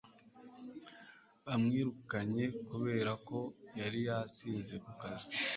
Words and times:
Bamwirukanye 1.45 2.45
kubera 2.69 3.11
ko 3.27 3.37
yari 3.79 3.99
yasinze 4.07 4.73
ku 4.83 4.91
kazi 5.01 5.29